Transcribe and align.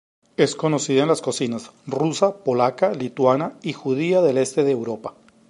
Es 0.35 0.55
conocida 0.55 1.03
en 1.03 1.09
las 1.09 1.21
cocinas 1.21 1.69
rusa, 1.85 2.37
polaca, 2.43 2.91
lituana 2.91 3.53
y 3.61 3.73
judía 3.73 4.23
del 4.23 4.39
este 4.39 4.63
de 4.63 4.71
Europa. 4.71 5.13